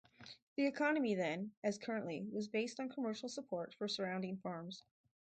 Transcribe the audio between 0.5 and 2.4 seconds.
The economy then, as currently,